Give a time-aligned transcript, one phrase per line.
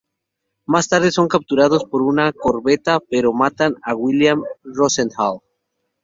[0.65, 5.41] Más tarde son capturados por una corbeta, pero matan a William Rosenthal.